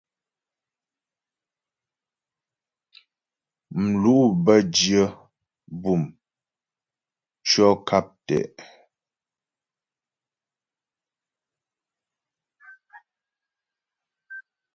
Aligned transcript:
Mlu' 3.83 4.29
bə́ 4.43 4.59
dyə 4.73 5.03
bûm 5.81 6.01
tʉɔ̂ 7.47 7.69
nkap 7.81 8.07
tɛ'. 8.27 8.41